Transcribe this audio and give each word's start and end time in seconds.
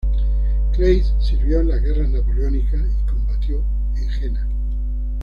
Kleist 0.73 1.21
sirvió 1.21 1.59
en 1.59 1.67
las 1.67 1.79
Guerras 1.79 2.09
Napoleónicas 2.09 2.81
y 2.81 3.07
combatió 3.07 3.63
en 3.95 4.09
Jena. 4.09 4.47